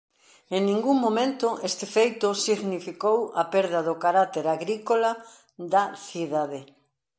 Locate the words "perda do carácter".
3.53-4.45